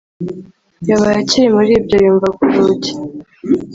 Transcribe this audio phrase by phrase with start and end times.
[0.89, 2.91] yabaye akiri muribyo yumva kurugi